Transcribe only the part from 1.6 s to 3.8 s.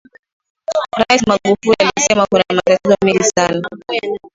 alisema kuna matatizo mengi sana